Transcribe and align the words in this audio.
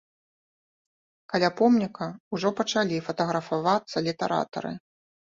Каля 1.33 1.49
помніка 1.59 2.07
ўжо 2.37 2.51
пачалі 2.61 2.97
фатаграфавацца 3.09 3.97
літаратары. 4.07 4.73